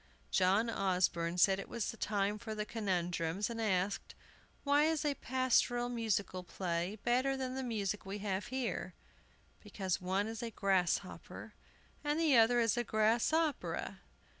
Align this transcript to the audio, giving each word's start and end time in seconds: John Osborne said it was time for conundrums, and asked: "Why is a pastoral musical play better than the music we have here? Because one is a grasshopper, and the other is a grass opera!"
John 0.31 0.67
Osborne 0.67 1.37
said 1.37 1.59
it 1.59 1.69
was 1.69 1.91
time 1.99 2.39
for 2.39 2.55
conundrums, 2.65 3.51
and 3.51 3.61
asked: 3.61 4.15
"Why 4.63 4.85
is 4.85 5.05
a 5.05 5.13
pastoral 5.13 5.89
musical 5.89 6.41
play 6.43 6.97
better 7.03 7.37
than 7.37 7.53
the 7.53 7.61
music 7.61 8.03
we 8.03 8.17
have 8.17 8.47
here? 8.47 8.95
Because 9.61 10.01
one 10.01 10.25
is 10.25 10.41
a 10.41 10.49
grasshopper, 10.49 11.53
and 12.03 12.19
the 12.19 12.35
other 12.35 12.59
is 12.59 12.77
a 12.77 12.83
grass 12.83 13.31
opera!" 13.31 13.99